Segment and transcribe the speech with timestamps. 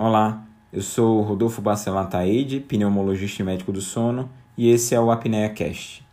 [0.00, 5.10] Olá, eu sou Rodolfo Bacelar Taide, pneumologista e médico do sono, e esse é o
[5.10, 6.06] Apnea Cast.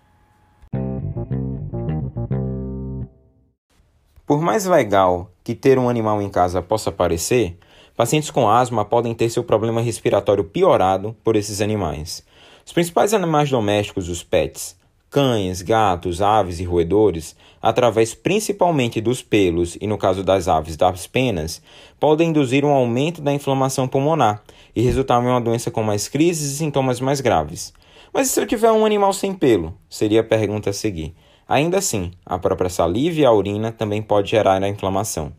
[4.26, 7.60] Por mais legal que ter um animal em casa possa parecer,
[7.96, 12.26] pacientes com asma podem ter seu problema respiratório piorado por esses animais.
[12.65, 14.76] Os principais animais domésticos, os pets,
[15.16, 21.08] cães, gatos, aves e roedores, através principalmente dos pelos e, no caso das aves, das
[21.08, 21.62] penas,
[21.98, 24.44] podem induzir um aumento da inflamação pulmonar
[24.75, 27.73] e resultar em uma doença com mais crises e sintomas mais graves.
[28.13, 29.73] Mas e se eu tiver um animal sem pelo?
[29.89, 31.16] Seria a pergunta a seguir.
[31.47, 35.31] Ainda assim, a própria saliva e a urina também pode gerar a inflamação.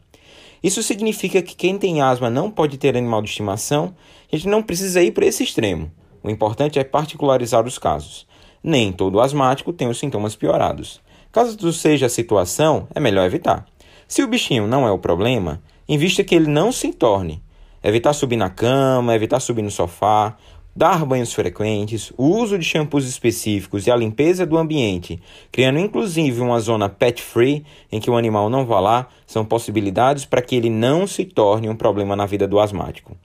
[0.62, 3.94] Isso significa que quem tem asma não pode ter animal de estimação?
[4.32, 5.92] A gente não precisa ir para esse extremo.
[6.22, 8.26] O importante é particularizar os casos
[8.66, 11.00] nem todo asmático tem os sintomas piorados.
[11.30, 13.64] Caso seja a situação, é melhor evitar.
[14.08, 17.40] Se o bichinho não é o problema, invista que ele não se torne.
[17.80, 20.36] Evitar subir na cama, evitar subir no sofá,
[20.74, 26.40] dar banhos frequentes, o uso de shampoos específicos e a limpeza do ambiente, criando inclusive
[26.40, 30.56] uma zona pet free em que o animal não vá lá, são possibilidades para que
[30.56, 33.16] ele não se torne um problema na vida do asmático.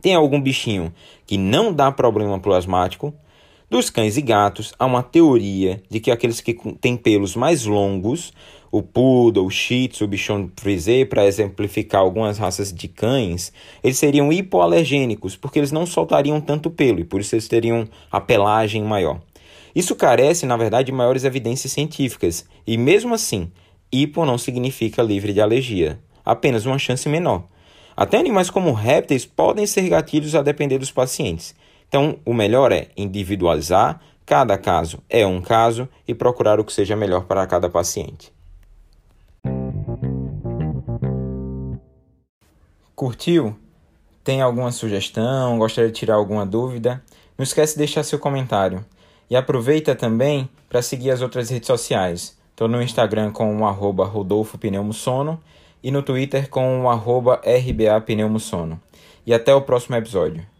[0.00, 0.92] Tem algum bichinho
[1.26, 3.12] que não dá problema para o asmático?
[3.68, 8.32] Dos cães e gatos, há uma teoria de que aqueles que têm pelos mais longos,
[8.70, 13.98] o poodle, o shih tzu, o bichon frisé, para exemplificar algumas raças de cães, eles
[13.98, 18.84] seriam hipoalergênicos, porque eles não soltariam tanto pelo e por isso eles teriam a pelagem
[18.84, 19.20] maior.
[19.74, 23.50] Isso carece, na verdade, de maiores evidências científicas, e mesmo assim,
[23.90, 27.42] hipo não significa livre de alergia, apenas uma chance menor.
[27.96, 31.52] Até animais como répteis podem ser gatilhos a depender dos pacientes.
[31.88, 36.96] Então, o melhor é individualizar, cada caso é um caso e procurar o que seja
[36.96, 38.32] melhor para cada paciente.
[42.94, 43.54] Curtiu?
[44.24, 45.58] Tem alguma sugestão?
[45.58, 47.02] Gostaria de tirar alguma dúvida?
[47.36, 48.84] Não esquece de deixar seu comentário.
[49.28, 52.36] E aproveita também para seguir as outras redes sociais.
[52.50, 55.38] Estou no Instagram com o arroba Rodolfo Pneumosono
[55.82, 58.80] e no Twitter com o arroba RBA Pneumosono.
[59.26, 60.55] E até o próximo episódio.